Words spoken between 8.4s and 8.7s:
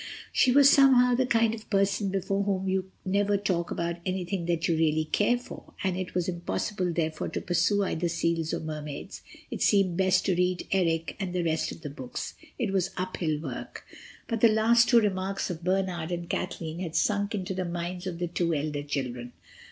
or